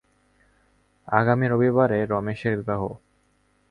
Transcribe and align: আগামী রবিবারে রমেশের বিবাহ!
আগামী 1.07 1.45
রবিবারে 1.47 1.99
রমেশের 2.05 2.53
বিবাহ! 2.59 2.81